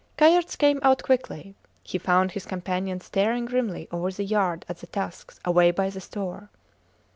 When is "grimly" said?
3.45-3.87